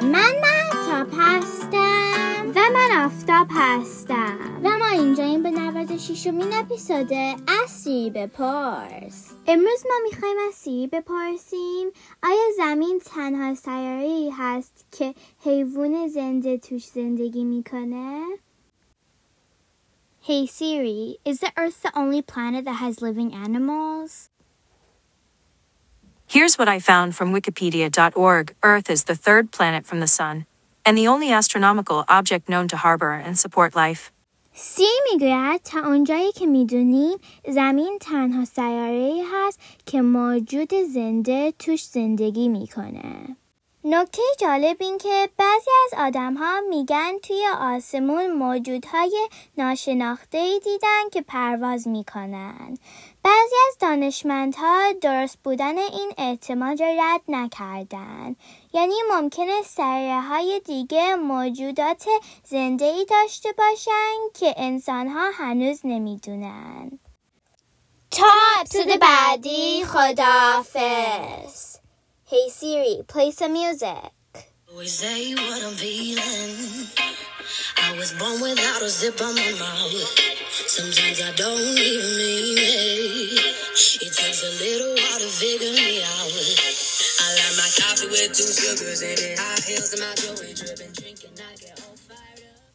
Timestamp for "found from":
26.79-27.33